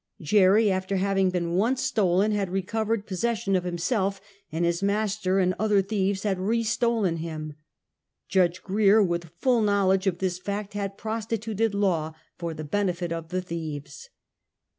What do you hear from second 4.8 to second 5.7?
master and